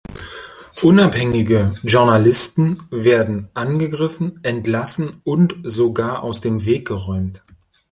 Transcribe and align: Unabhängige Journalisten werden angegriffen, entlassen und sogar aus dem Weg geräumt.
Unabhängige 0.81 1.75
Journalisten 1.83 2.81
werden 2.89 3.49
angegriffen, 3.53 4.39
entlassen 4.43 5.21
und 5.23 5.57
sogar 5.61 6.23
aus 6.23 6.41
dem 6.41 6.65
Weg 6.65 6.87
geräumt. 6.87 7.43